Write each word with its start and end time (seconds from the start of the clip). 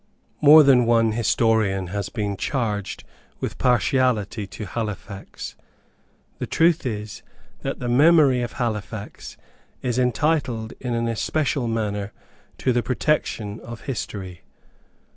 More 0.41 0.63
than 0.63 0.87
one 0.87 1.11
historian 1.11 1.89
has 1.89 2.09
been 2.09 2.35
charged 2.35 3.03
with 3.39 3.59
partiality 3.59 4.47
to 4.47 4.65
Halifax. 4.65 5.55
The 6.39 6.47
truth 6.47 6.87
is 6.87 7.21
that 7.61 7.77
the 7.77 7.87
memory 7.87 8.41
of 8.41 8.53
Halifax 8.53 9.37
is 9.83 9.99
entitled 9.99 10.73
in 10.79 10.95
an 10.95 11.07
especial 11.07 11.67
manner 11.67 12.13
to 12.57 12.73
the 12.73 12.81
protection 12.81 13.59
of 13.59 13.81
history. 13.81 14.41